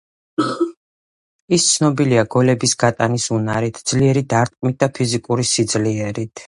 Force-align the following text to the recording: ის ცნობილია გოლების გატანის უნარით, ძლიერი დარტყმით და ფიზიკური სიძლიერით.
ის 1.57 1.67
ცნობილია 1.75 2.25
გოლების 2.37 2.75
გატანის 2.85 3.29
უნარით, 3.39 3.81
ძლიერი 3.93 4.27
დარტყმით 4.35 4.83
და 4.85 4.93
ფიზიკური 4.99 5.51
სიძლიერით. 5.57 6.37